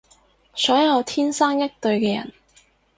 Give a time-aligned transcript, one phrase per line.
[0.55, 2.33] 所有天生一對嘅人